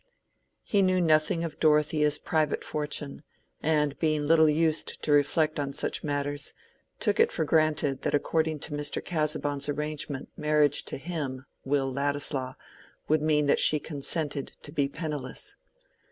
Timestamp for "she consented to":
13.59-14.71